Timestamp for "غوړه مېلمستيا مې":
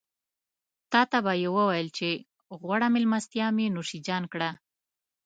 2.59-3.65